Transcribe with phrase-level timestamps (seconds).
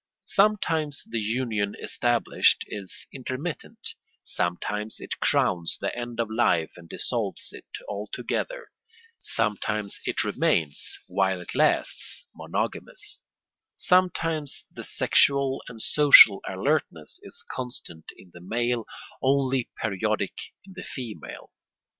[0.25, 3.93] Sometimes the union established is intermittent;
[4.23, 8.71] sometimes it crowns the end of life and dissolves it altogether;
[9.19, 13.21] sometimes it remains, while it lasts, monogamous;
[13.75, 18.85] sometimes the sexual and social alertness is constant in the male,
[19.21, 20.33] only periodic
[20.65, 21.51] in the female.